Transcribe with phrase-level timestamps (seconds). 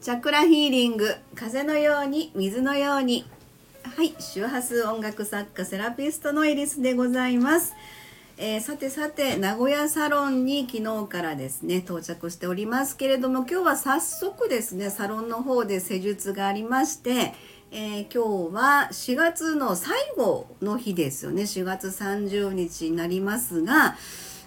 [0.00, 3.26] チャクラヒーリング風のように水のように。
[3.82, 7.74] はい周波数音楽作家セラピストのエリスでございます、
[8.38, 17.34] えーさてさて名古屋サロンに昨日からですね到着しておりますけれども今日は早速ですねサロンの方で施術がありまして、
[17.70, 21.42] えー今日は4月の最後の日ですよね。
[21.42, 23.96] 4月30日になりますが、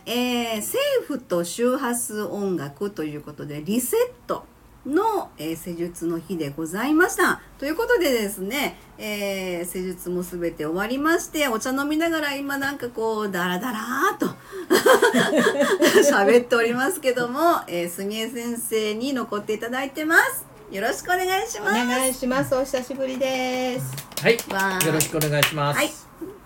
[0.07, 4.45] えー、政府と周波数音楽ということでリセット
[4.85, 7.41] の、えー施術の日でございました。
[7.57, 14.27] ということでですね、えー施術もすべて終わりまして、お茶飲みながら今なんかこう、ダラダラーっと
[16.03, 20.45] 喋っておりますけども、えー、住江先生に残っていただいてます。
[20.71, 21.73] よろしくお願いしおます。
[21.75, 22.55] 願いします。
[22.55, 23.85] お久しぶりです。
[24.21, 25.77] はいわー、よろしくお願いします。
[25.77, 25.91] はい。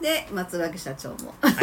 [0.02, 1.34] で、松脇社長も。
[1.42, 1.56] はい、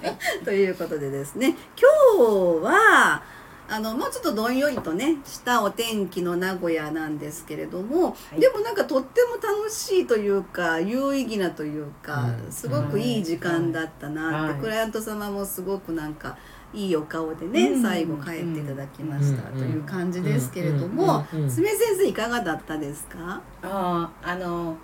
[0.44, 3.22] ということでですね今日は
[3.68, 8.40] あのもうちょっとどんよりとねしたお天気の名古屋なんですけれども、い。
[8.40, 12.52] でもなんかとっても楽しいというか有意義なというか、うん。
[12.52, 16.36] すごくいい時間だったなって、はいクライアント様もすごくなんか
[16.72, 17.82] いいお顔でね、うん。
[17.82, 21.66] 最後帰っていただきました、うんという感じですけれども、うん先
[21.98, 24.76] 生いかがだったですかああ、あの、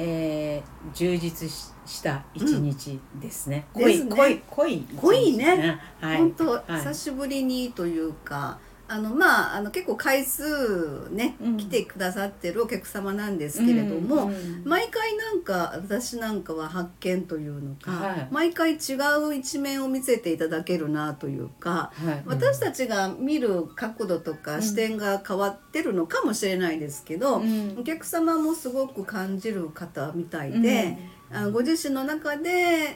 [0.00, 3.66] えー、充実しした一日ですね。
[3.72, 4.86] 濃い、濃い、濃い。
[4.96, 6.18] 濃いねはい。
[6.18, 11.56] 本当、はい久しぶりにというかあのまああの結構回数ね、うん。
[11.58, 18.28] 来てくださってるお客様なんですけれども、うんうん毎回なんか私なんかは発見というのか、はい。
[18.30, 18.96] 毎回違
[19.28, 22.22] う一面を見せていただけるなというか、はい。
[22.26, 27.76] 私たちが見る角度とか視点が変わってるのかもしれないですけど、うん。
[27.78, 31.18] お客様もすごく感じる方みたいで。
[31.30, 32.48] あのご自身の中で、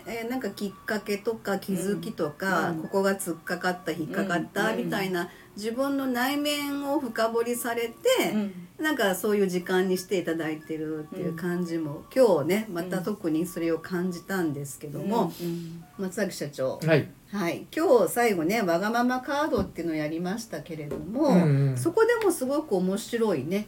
[0.07, 2.83] えーなんかきっかけとか気づきとか、うん。
[2.83, 4.79] ここが突っかかった引っかかったうん。
[4.79, 7.95] みたいな、自分の内面を深掘りされて、
[8.33, 8.53] うん。
[8.79, 15.85] なんかそういう時間にしていただいてるっていう感じも、今日ねまた特にそれを感じたんですけども、うん。
[15.99, 21.77] 松崎社長、はい、はい、今日最後ねわがままカードっていうのをやりましたけれども、うんうん。
[21.77, 23.67] そこでもすごく面白いね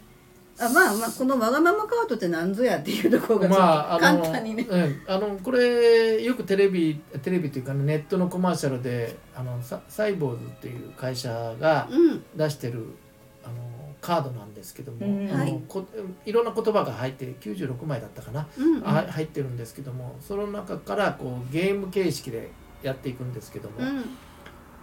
[0.58, 12.24] あまあまあこのわがままカードって何ぞやっていうところがちょっとまああ簡の、単にね、うん、あのこれよくテレビテレビというか、ね、ネットのコマーシャルであのササイボーズっていう会社がうん。
[12.36, 12.86] 出してる
[13.44, 13.54] あの
[14.00, 15.30] カードなんですけども、うん。
[15.30, 15.60] あのはい。
[15.66, 15.84] こ
[16.24, 18.88] いろんな言葉が入って96枚だったかな、うんうん。
[18.88, 22.50] あ入ってるんですけどもその中からこうゲーム形式で
[22.82, 24.04] やっていくんですけども、うん。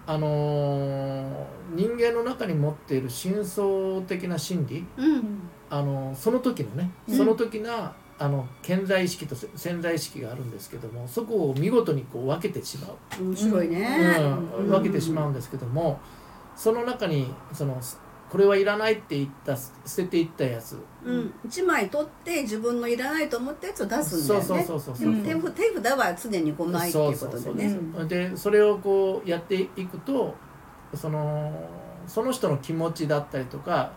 [0.05, 5.39] あのー人間の中に持っている深層的な心理うん
[5.71, 7.17] あのその時のねうん。
[7.17, 12.89] その時な、あの潜在意識と潜在意識があるんですけどもそこを見事にこう分けてしま
[13.19, 14.15] う、面白いね、
[14.59, 15.99] うん分けてしまうんですけども
[16.55, 17.81] その中にその
[18.29, 27.65] これはいらないって言った捨てていったやつ、うん、1枚取って自分のいらないと思ったやつを出すんだそうそうよねそうそうそう、でも手札は常に5枚っていうことでね。
[27.97, 28.07] うん。
[28.07, 30.35] でそれをこうやっていくと
[30.93, 31.51] その
[32.07, 33.91] その人の気持ちだったりとか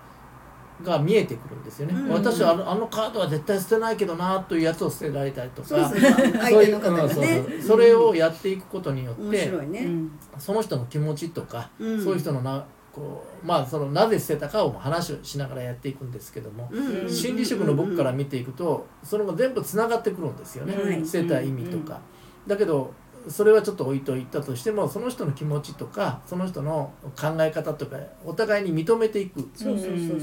[0.85, 5.81] が見えてくるんですよね、うん私はあのあのカードは絶対捨てないけどなというやつを捨てられたりとかそう
[7.61, 10.11] それをやっていくことによっ面て、白いうね、ん。
[10.39, 12.05] その人の気持ちとか、うん。
[12.05, 21.05] そういう人のなこうまあそのなぜ捨てたかを話をしながらやっていくんですけども、うん心理職の僕から見ていくとそれも全部つながってくるんですよね、はい。
[21.05, 22.01] 捨てた意味とか、
[22.47, 22.93] だけど
[23.29, 29.43] それはちょっと置いといたとしてもその人の気持ちとかその人の考え方とかお互いに認めていく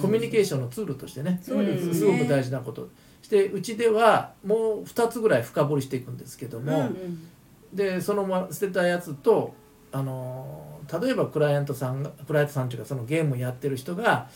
[0.01, 1.39] コミュニケーションのツールとしてね。
[1.41, 1.93] そうですね。
[1.93, 2.89] すごく大事なこと。
[3.21, 7.27] してうちではもう2つぐらい深掘りしていくんですけども、うん
[7.73, 9.53] でそのま捨てたやつと
[9.93, 14.29] あの例えばクライアントさんがクライアントさんというかそのゲームをやってる人が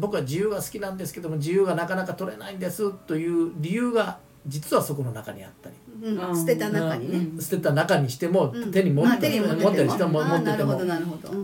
[0.00, 4.18] 僕は自由が好きなんですけども自由がなかなか取れないんですという理由が
[4.48, 6.36] 実はそこの中にあったり、うん。
[6.36, 7.40] 捨てた中にね、うん。
[7.40, 8.70] 捨てた中にしても、うん。
[8.72, 10.74] 手に持まあって,、持ってて持ってる人も持ってても。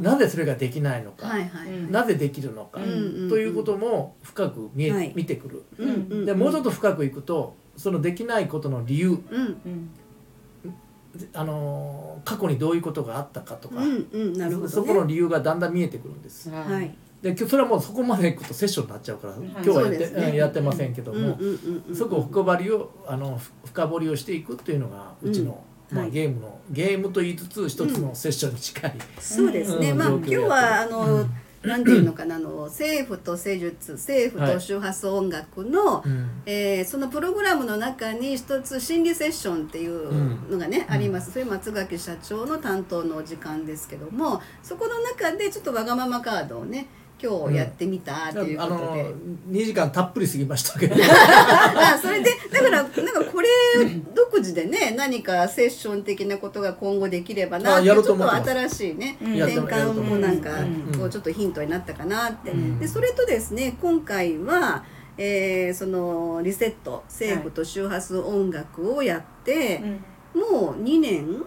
[0.01, 2.87] なぜそれができないのか、はいはい、うんなぜできるのか、と
[3.37, 5.13] いうことも深く見え、はい。
[5.15, 6.25] 見てくる。
[6.25, 9.09] でもうちょっと深くいくとそのできないことの理由。
[9.09, 9.17] うん。
[9.21, 9.91] うん
[11.33, 14.33] あの過去にどういうことがあったかとか、うんうん。
[14.33, 16.51] なるほど、ね、そこの理由がだんだん見えてくるんです。
[16.51, 16.91] ははいい。
[17.25, 20.27] で今日それはもうそこまでいくとセッションになっちゃうから、ん今日はやって,、ね。
[20.29, 31.31] うんやってませんけども、うんうんうんうんそこを深掘りをあのふ深掘りをしていくっていうのがうちの、まあ、うんはいゲームのゲームと言いつつ一つのセッションに近い、そうですね、まあ今日はあの、うん。
[31.63, 36.29] なんていうのかなあの政府と施術政府と周波数音楽の、うん。
[36.45, 41.33] えーそのプログラムの中に一つ心理セッションっていうのがね、あります。
[41.33, 46.87] それ松垣社長の担当のお時間ですけどもそこの中でちょっとわがままカードをね
[47.23, 49.13] 今日やってみたっていうあことで、の
[49.51, 50.97] 2時間たっぷり過ぎましたけど。
[51.01, 53.49] あそれでだからなんかこれ
[54.15, 59.37] 独自でね何かセッション的なことが今後できればなあってちょっと新しいね、うん。
[59.37, 60.99] 転換もなんかうん。
[60.99, 62.79] こうちょっとヒントになったかなって、うん。
[62.79, 64.85] でそれとですね今回は、
[65.17, 69.81] えーそのリセット政府と周波数音楽をやって、
[70.35, 71.45] もう2年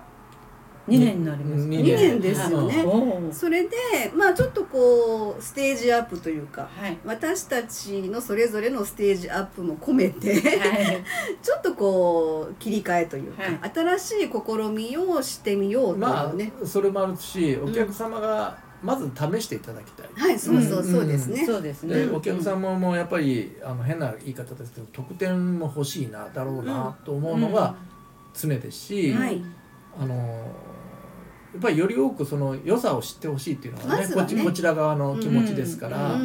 [0.87, 2.21] 2年になりますうん2年。
[2.21, 2.85] ですよね。
[3.31, 3.69] それで
[4.15, 6.97] まあちょっとこうステージアップというかはい。
[7.05, 11.03] 私たちのそれぞれのステージアップも込めてはい。
[11.43, 13.49] ちょっとこう切り替えというか、は
[13.97, 20.91] 新しい試みをしてみようといまうね、あそれもあるしお客様がまず試していただきたい、はいそうそううん。
[20.91, 22.05] そうですね、そうですね。
[22.05, 27.75] でお客様もやっぱりあの変な言い方ですけど得点も欲しいなだろうなと思うのが
[28.33, 29.43] 常ですし、はい。
[29.99, 30.23] あのや
[31.57, 34.13] っぱりより多くその良さを知ってほしいっていうのがね,、ね。
[34.13, 36.19] ここちら側の気持ちですから、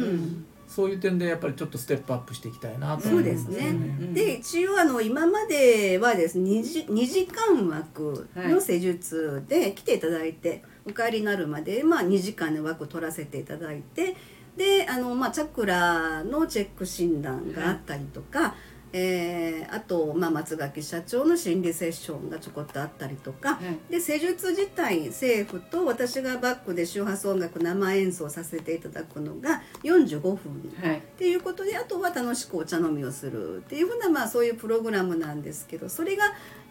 [0.67, 3.67] そういう点でやっぱりちょっとステップアップしていきたいなとそうで思いますすね。
[3.69, 4.13] うん。
[4.13, 14.17] で一応あの今まではですね 2, 時2時間枠の施術で来ていただいて、お帰りになるまで、まあ、2時間の枠取らせていただいて
[14.57, 18.55] であの、まあ、チャクラのチェック診断があったりとか、
[18.93, 30.37] えーあと、まあ、松垣社長の心理セッションがちょこっとあったりとか、はいで施術自体政府と私がバックで周波数音楽生演奏させていただくのが45分。
[30.81, 30.97] はい。
[30.97, 36.23] っていうことであとは楽しくお茶飲みをするっていうふうなまあそういうプログラムなんですけどそれが、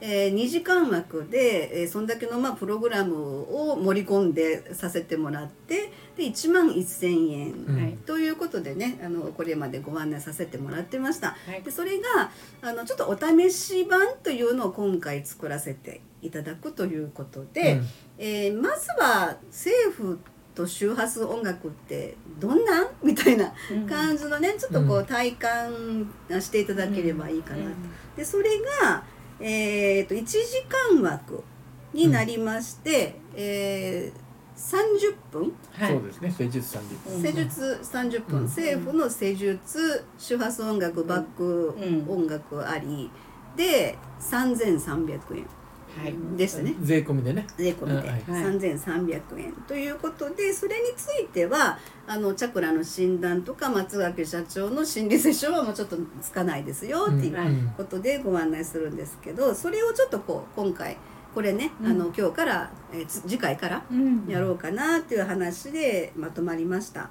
[0.04, 3.14] えー2時間枠で、えーそんだけのまあプログラム
[3.70, 7.99] を盛り込んでさせてもらってで1万1,000円。
[8.04, 11.62] ということでねあのこれまでご案内させてもらってました、はい。
[11.62, 12.31] でそれが
[12.62, 17.87] あのちょっとお試し版というのを今回作らせていただくということで、うん。
[18.19, 20.19] えーまずは政府
[20.54, 22.88] と周波数音楽ってどんなん？
[23.02, 23.54] みたいな
[23.88, 27.62] 感じのねちょっとこうう体感していただければいいかなと。
[27.69, 27.76] うん。
[28.16, 28.50] でそれ
[28.82, 29.04] が、
[29.43, 30.39] えー、と1時
[30.94, 31.43] 間枠
[31.93, 34.23] になりまして、えー
[34.55, 35.53] 30分。
[35.73, 35.93] はい。
[35.93, 36.31] そうですね。
[36.31, 37.15] 施術30分。
[37.17, 38.44] うん施術30分、うん。
[38.44, 42.09] 政府の施術周波数音楽バックうん。
[42.09, 43.11] 音楽あり
[43.56, 45.47] で3300円
[45.99, 46.15] はい。
[46.37, 46.75] ですね。
[46.81, 47.47] 税込みでね。
[47.56, 48.09] 税込みで。
[48.29, 48.44] うんはい。
[48.59, 60.97] 3300円ということでそれについてはあのチャクラの診断とか松垣社長の心理セッションはもうちょっとつかないですよっていうはいことでご案内するんですけどそれをちょっとこう今回
[61.35, 61.91] これね、うん。
[61.91, 64.27] あの今日から、え次回からうん。
[64.29, 67.11] やろうかなっていう話でまとまりました。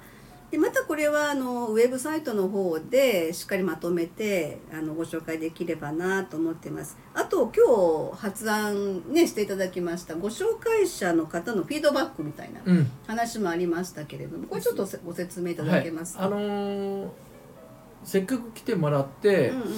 [0.52, 6.98] でまたこれはあのウェブサイトの方でしっかりまとめてあのご紹介できればなと思ってます。
[7.14, 12.90] あと今日発案ねしていただきましたご紹介者の方のフィードバックみたいなうん。
[13.06, 17.08] 話もありましたけれどもこれちょっとせご説明いただけますか、はい、あのー
[18.04, 19.68] せっかく来てもらって、うんうん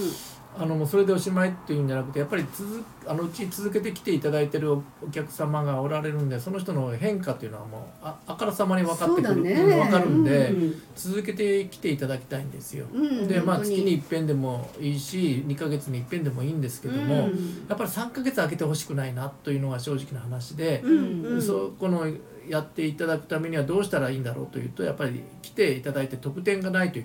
[0.56, 9.52] あのもうそれでおしまいっていうんじゃなくてやっぱり続あのうち続けてきていただいてるお客様がおられるんでその人の変化っていうのはもうああからさまに分かってくる、ね。
[9.52, 10.82] うん分かるんで、うん。
[10.94, 12.86] 続けてきていただきたいんですよ。
[12.92, 17.66] うんでまあ月に一遍でもいいし2ヶ月に一遍でもいいんですけども、うん。
[17.68, 21.42] やっぱり3ヶ月空けてほしくないなというのが正直な話で、うんうん。
[21.42, 22.06] そこの
[22.48, 27.04] やっていただくためにはどうしたらいいんだろうというとやっぱり来ていただいて得点がないとい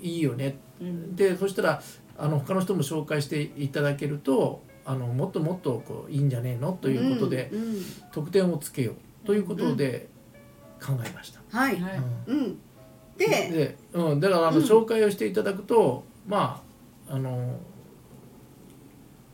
[0.00, 0.58] いよね。
[0.80, 1.14] うん。
[1.14, 1.82] でそしたら
[2.20, 6.72] あの他の人も紹介していただけるとあのもっともっとこういいんじゃねえの？
[6.72, 7.84] ということで、うんうん。
[8.12, 9.26] 得点をつけよう。
[9.26, 10.08] ということで
[10.80, 11.40] 考えました。
[11.50, 12.00] はい、はい。
[12.26, 12.36] うん。
[12.36, 12.58] うん、
[13.16, 14.64] でで、うん、だからあのうん。
[14.64, 16.62] 紹介をしていただくと、ま
[17.08, 17.58] ああの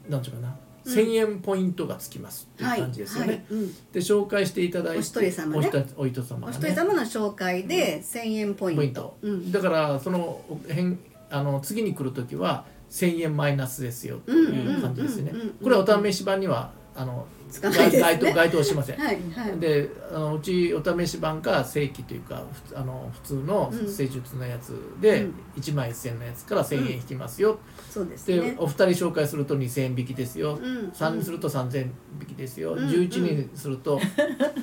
[0.09, 0.93] なんていうかな、うん。
[0.93, 3.33] 1,000円ポイントがつきますっていうはい感じですよね。
[3.33, 3.45] はい。
[3.51, 3.75] うん。
[3.93, 5.59] で紹介していただいてお一人様ね。
[5.59, 8.81] お一人お一人様お様の紹介で1000円ポイント。
[8.81, 9.17] ポイント。
[9.23, 9.53] うん。
[9.53, 10.99] だからその変
[11.31, 15.33] あの次に来る時は1,000円マイナスですよという感じですね。
[15.63, 18.03] これはお試し版にはあのつかないですね。
[18.03, 18.99] 該当該当しません。
[18.99, 19.59] はいはい。
[19.59, 22.43] であのうちお試し版か正規というか
[22.75, 25.35] あの普通のうん施術のやつでうん。
[25.57, 27.59] 1万1000円のやつから1000円引きますよ、
[27.91, 30.89] そうですでねお二人紹介すると2000円引きですよ、うん。
[30.89, 32.89] 3人すると3000円引きですよ、うん。
[32.89, 33.99] 11人すると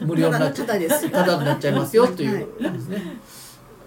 [0.01, 0.68] 無料になっちゃう。
[0.68, 3.01] ただになっちゃいますよというですね。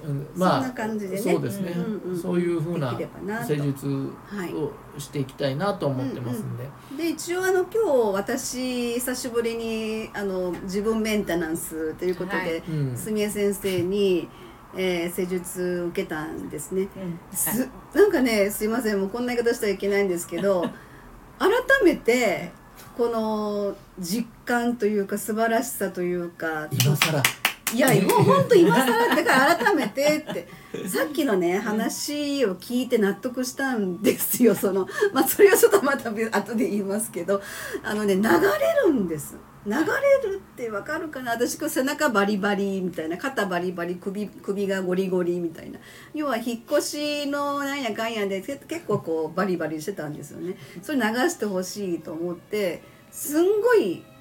[0.06, 1.20] うんそんな感じでね。
[1.20, 2.96] そうですね、うんうんそういうふうな
[3.44, 3.86] 施術
[4.26, 6.64] はいをしていきたいなと思ってますんで、
[6.96, 12.62] で一応あの今日私久しぶりにあの自分メンテナンスということで、はい。
[12.68, 12.96] うん。
[12.96, 14.28] 住江先生に、
[14.76, 16.82] えー施術受けたんですね。
[16.82, 17.18] うん。
[17.32, 19.00] すなんかねすいません。
[19.00, 20.62] もうこんな言い方したらいけないんですけど
[21.38, 21.50] 改
[21.84, 22.52] めて
[22.96, 27.22] この実感というか素晴らしさというか今更
[27.74, 30.48] いやもう 本当今更だから改めてって。
[30.88, 34.86] さっきのね話を聞いて納得したんですよその。
[35.12, 37.40] まあそれはちょっとまた別後で言いますけど。
[37.82, 38.28] あのね流れ
[38.86, 39.36] るんです。
[39.66, 39.78] 流れ
[40.30, 41.32] るってわかるかな？
[41.32, 45.80] 私こう背中バリバリみたいな肩バリバリ首首がゴリゴリみたいな。
[46.14, 46.88] 要は引っ越
[47.24, 50.56] しのなんやかんやでけ結構こうバリバリしてたんですよね。
[50.82, 54.15] それ流してほしいと思ってすんごいき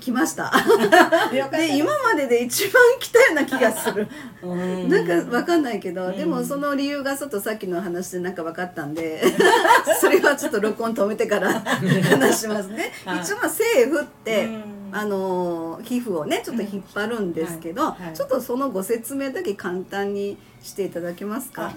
[0.00, 0.52] 来ました。
[1.50, 4.08] で今までで一番来たような気がする。
[4.42, 4.88] うん。
[4.88, 6.16] なんかわかんないけど、うん。
[6.16, 9.22] でもその理由がちょっとさっきの話でなんか分かったんで
[10.00, 12.92] それはちょっと録音止めてから話しますね。
[13.04, 14.62] はい一応まあ政府って、うん。
[14.92, 21.62] あのー皮膚をねちょっと引っ張るんですけど、ちょっとそのご説明だけ簡単にしていただけますか？
[21.62, 21.76] はい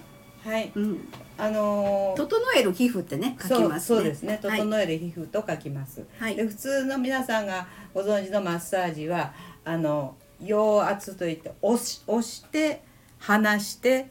[0.76, 3.96] うん、あのー整える皮膚ってね書きますね。
[3.96, 4.40] そうそうですね。
[4.44, 4.60] はい。
[4.60, 6.36] 整える皮膚と書きます、はい。
[6.36, 9.34] で普通の皆さんがご存知のマッサージは
[9.64, 12.84] あの陽圧といって押し押して
[13.20, 14.10] 離して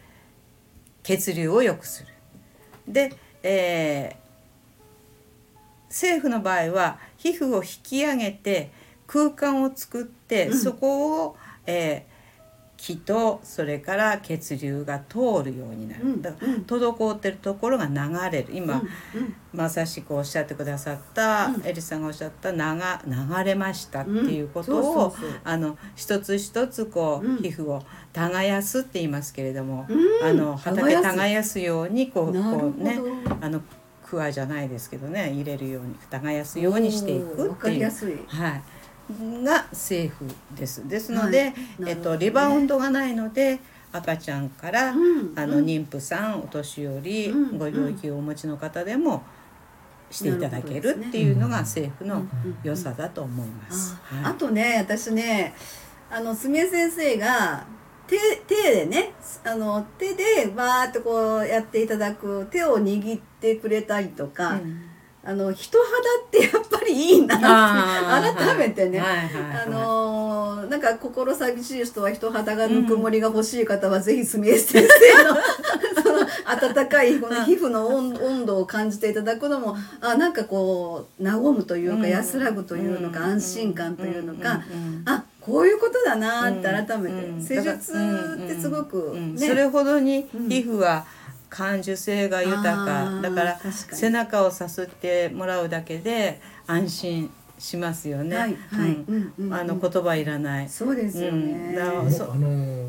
[1.02, 2.12] 血流を良くする。
[2.88, 3.12] で、
[3.42, 4.24] えー
[5.88, 8.72] 政府の場合は皮膚を引き上げて
[9.06, 10.58] 空間を作って、うん。
[10.58, 11.36] そこを、
[11.66, 12.13] えー
[12.84, 16.60] 気とそれから血流が通るようになる、うんだからうん。
[16.64, 17.94] 滞ってるところが流
[18.30, 18.48] れる。
[18.52, 21.66] 今、うんまさしくおっしゃってくださった、うん。
[21.66, 25.16] エリさんがおっしゃった流流れましたっていうことを、
[25.94, 27.36] 一つ一つこう、うん。
[27.38, 30.28] 皮膚を耕すって言いますけれども、うん。
[30.28, 31.60] あの畑耕す。
[31.60, 32.98] ようにこうこうね
[33.40, 33.62] あの
[34.04, 37.90] クワじゃないですけどね入れるように耕すようにしていくっていう。
[39.42, 40.24] がセーフ
[40.56, 40.86] です。
[40.88, 41.54] ですので、はい。
[41.80, 43.60] なえっとリバウンドがないので
[43.92, 49.22] 赤ちゃんから、うんあのうん妊婦さんお年寄り、うんご病気をお持ちの方でも
[50.10, 53.96] していただけるっていうのが政府のうん良さだと思います。
[54.10, 54.38] あ,、はい。
[54.38, 55.54] とね私ね
[56.10, 57.64] あのすみれ先生が
[58.06, 59.12] 手手でね
[59.44, 64.93] あの手でバーってこうやっていただく手を握ってくれたりとか、うん
[65.26, 67.38] あの人肌ってやっぱりいいなっ
[68.34, 70.34] て改めてね、はいはいはいあのー
[70.68, 75.36] なんか心寂しい人は人肌がぬくもりが欲しい方は、ぜひすみれ先生の
[76.02, 76.26] その
[76.80, 82.08] 温かいこの皮膚の温温度を感じていただくのもあなんかこう和むというか、うん。
[82.08, 83.26] 安らぐというのか、うん。
[83.32, 84.78] 安心感というのか、うん。
[84.78, 84.86] うん。
[84.86, 85.02] うん。
[85.06, 87.40] あこういうことだなって改めて、うん。
[87.42, 89.38] 施術ってすごくね、うん。
[89.38, 90.48] それほどにうん。
[90.48, 91.04] 皮膚は
[91.54, 97.30] 感受性が豊あかーだから背中をさすってもらうだけで安心
[97.60, 98.36] しますよね。
[98.36, 99.04] はいはい
[99.52, 100.68] あの言葉いらない。
[100.68, 102.88] そうですよね、あの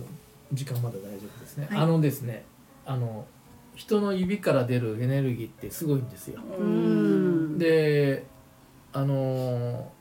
[0.52, 1.80] 時間まだ大丈夫ですね、はい。
[1.80, 2.44] あのですね
[2.88, 3.28] あの
[3.76, 7.60] 人の指から出るエネルギーってすごいんですよ、うん。
[7.60, 8.26] で
[8.94, 9.92] あの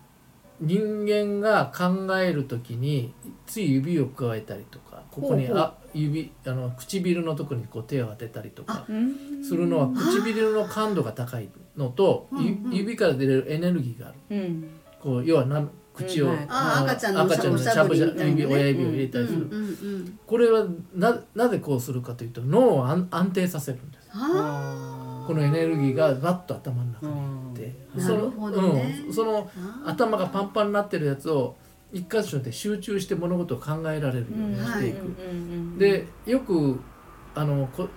[0.61, 3.12] 人間が考える時に
[3.47, 5.64] つい指を加えたりとかここにほうほう。
[5.64, 9.44] あ指あの唇のところにこう手を当てたりとかうん。
[9.44, 12.28] するのは唇の感度が高いのと、
[12.70, 14.18] 指から出るエネルギーがある。
[14.30, 14.70] うん。
[15.00, 16.46] こう要はな口を、うんはい。
[16.48, 19.48] あ赤ちゃんの赤ちゃんのしゃぶしゃぶ指親指を入れたりする、
[20.26, 24.08] これはななぜこうするかというと脳を安安定させるんです。
[24.12, 28.02] あこのエネルギーがバッと頭の中にいって、うん。
[28.02, 29.50] そのねうん、その
[29.84, 31.56] あ頭がパンパンになってるやつを
[31.94, 36.80] 一箇所で集中して物事を考えられるようにしていく、でよく
[37.34, 37.88] あのこ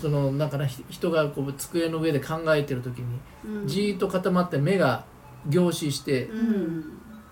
[0.00, 3.66] そのなんかなひ人がこう机の上で考えてる時にうん。
[3.66, 5.04] じーっと固まって目が
[5.48, 6.84] 凝視してうん。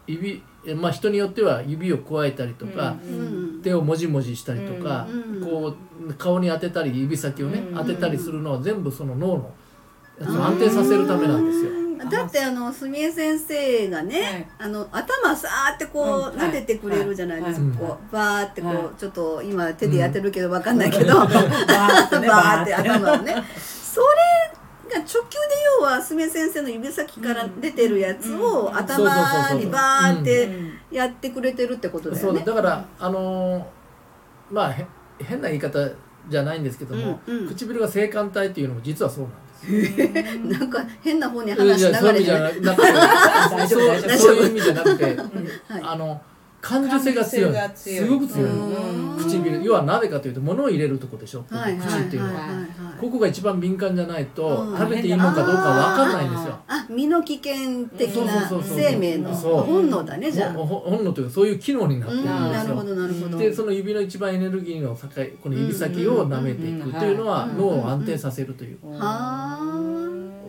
[0.06, 5.74] 指えまあ人によっては指を加えたりとか、うん手をもじもじしたりとか、うんこ
[6.08, 9.54] う顔に当てたり指先をね、うん当てたりするのは全部その脳の
[10.20, 11.70] 安定させるためなんですよ。
[12.06, 14.46] だってあのすみれ先生がね、はい。
[14.58, 16.38] あの頭さーってこう、うん。
[16.40, 17.76] 撫でてくれるじゃないですか、はい。
[17.90, 18.84] こうバーってこう、はい。
[18.98, 23.34] ちょっと今手でやってるけどわかんないけど、 ババーって頭をね。
[23.60, 25.24] それが直球で
[25.80, 28.76] 要はすみれ先生の指先から出てるやつをうん。
[28.76, 32.42] 頭にバーっうてんやってくれてるってことだよね。
[32.44, 32.54] だ。
[32.54, 33.64] からあのー
[34.50, 34.86] まあへ
[35.20, 35.78] 変な言い方
[36.28, 37.48] じゃないんですけども、うんうん。
[37.48, 39.40] 唇が性感帯っていうのも実はそうなんです。
[39.40, 39.47] よ。
[39.66, 42.62] なんか変な方にい話しながらじゃなくて。
[42.62, 44.18] 大丈夫大丈夫。
[44.18, 45.04] そういう意味じゃなくて、
[45.68, 45.82] はい。
[45.82, 46.20] あの
[46.68, 47.54] 感受性が強い。
[47.74, 48.50] すごく強い。
[48.50, 49.16] うん。
[49.16, 49.64] 唇。
[49.64, 52.66] 要はなぜかというと物を入れるとこでしょ、はいはい口っていうのは、はいはいはい。
[53.00, 54.76] ここが一番敏感じゃないとうん。
[54.76, 56.58] 食べていいのかどうかわかんないんですよ。
[56.68, 60.52] あ身の危険的な生命の本能だねじゃあ。
[60.52, 62.74] 本能というかそういう機能になってるんうんですよ。
[62.74, 63.38] なるほどなるほど。
[63.38, 70.08] でその指の一番エネルギーの高いこの指先を舐めていくというのはうん脳を安定させるという、はあ。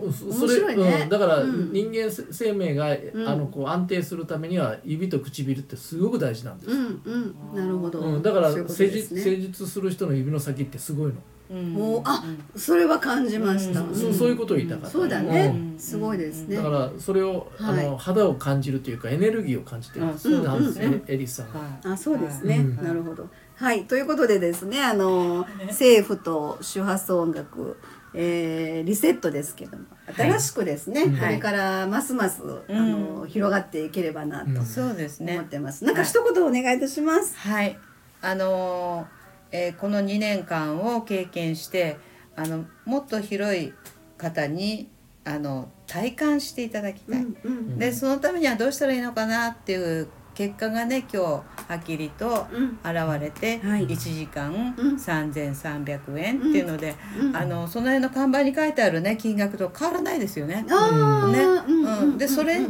[0.09, 0.99] うそ面白いね。
[1.03, 1.71] うん、だからうん。
[1.71, 2.97] 人間生命が、ん。
[3.27, 7.55] あのこう安定するためには指と唇ってすごく大事なんです、うんうん。
[7.55, 9.21] なるほど、うん、だからそういうこと施すね。
[9.21, 11.13] 施術する人の指の先ってすごいの、
[11.51, 11.73] うん。
[11.73, 12.23] もうあ
[12.55, 13.95] それは感じました、うん。
[13.95, 14.89] そそういうことを言いたかった。
[14.89, 15.79] そうだね、うん。
[15.79, 16.55] すごいですね。
[16.55, 20.43] だからそれを、あの肌を感じるというかエネルギーを感じてるんですうん。
[20.43, 22.83] なんですね、うんエリスさんあそうですね、うん。
[22.83, 23.27] なるほど。
[23.55, 23.85] はい。
[23.85, 27.77] ということでですねあの 政府と周波数音楽、
[28.13, 29.85] えーリセットですけども
[30.15, 34.65] 新しくですね、はいこれからますます、あの広がっていければなとうん。
[34.65, 35.33] そうですね。
[35.33, 37.77] 思ってます、なんか一言お願いいたします、はい、
[38.21, 39.05] あのー
[39.51, 41.97] えーこの2年間を経験して
[42.35, 43.73] あのもっと広い
[44.17, 44.89] 方に
[45.25, 47.79] あの体感していただきたい、うんうん。
[47.79, 50.07] でそのためにはどうしたらいいのかなっていう
[50.39, 51.43] 結果がね今日は
[51.75, 52.79] っきりとうん。
[52.81, 53.85] 現れて、はい。
[53.85, 54.95] 1時間うん。
[54.95, 57.35] 3300円っていうので、うん。
[57.35, 60.63] あのその辺の看板に書いてあるね金額と変わらないですよね。
[60.63, 60.63] ね。
[60.69, 62.61] うんうんでそれ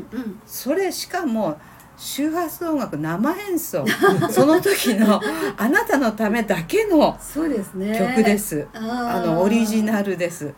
[0.48, 1.60] それしかも
[1.96, 3.86] 周波数音楽生演奏。
[4.32, 5.22] その時の
[5.56, 7.96] あなたのためだけのそうですね。
[8.00, 10.56] 曲です、あのオリジナルです。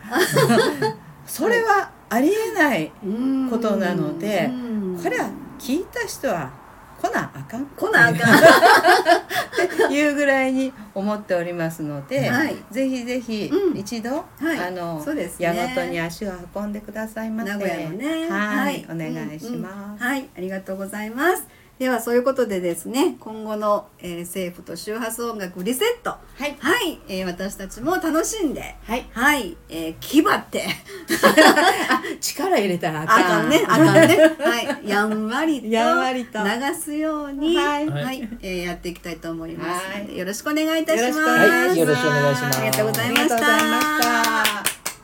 [1.27, 4.49] それはありえないルことなので
[5.03, 6.60] これは聞いた人は
[7.01, 7.63] 来なあかん。
[7.63, 9.87] っ来なあかん。
[9.89, 12.55] ていうぐらいに思っておりますので、はい。
[12.71, 13.77] ぜひぜひうん。
[13.77, 14.59] 一度、はい。
[14.59, 15.31] あのね。
[15.39, 17.49] 矢本に足を運んでくださいませ。
[17.49, 18.29] 名古屋のね。
[18.29, 19.97] はい、お願いします、うんうん。
[19.97, 20.29] はい。
[20.37, 26.11] ありがとうございますではそういうことでですね今後の、えー政府と周波数音楽リセット。
[26.11, 26.55] はい。
[26.59, 28.75] はい、えー私たちも楽しんで。
[28.83, 29.07] はい。
[29.11, 30.63] はい、えー、気張って。
[32.21, 33.65] 力入れたらああかんかんね。
[33.67, 34.35] あかんね。
[34.39, 34.87] はい。
[34.87, 35.67] やんわりと。
[35.69, 36.37] やんわりと。
[36.43, 37.57] 流すように。
[37.57, 37.89] はい。
[37.89, 40.17] はい、えーやっていきたいと思いますのではい。
[40.19, 41.17] よろしくお願いいたします。
[41.17, 41.77] よろしくお願いします。
[41.77, 42.57] はいよろしくお願いします。
[42.59, 43.37] ありがとうございました。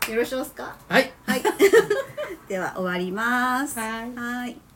[0.05, 0.11] た。
[0.11, 0.75] よろしいですか？
[0.87, 1.11] はい。
[1.25, 1.41] はい。
[2.47, 3.79] では終わります。
[3.79, 4.15] はい。
[4.15, 4.66] はい